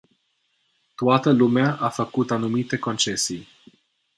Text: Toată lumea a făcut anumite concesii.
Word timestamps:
Toată 0.95 1.31
lumea 1.31 1.75
a 1.75 1.89
făcut 1.89 2.31
anumite 2.31 2.77
concesii. 2.77 3.47